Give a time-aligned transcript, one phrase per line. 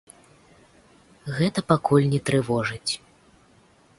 [1.41, 2.93] Гэта пакуль не трывожыць.